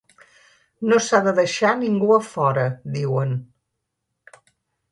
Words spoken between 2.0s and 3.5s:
a fora’, diuen.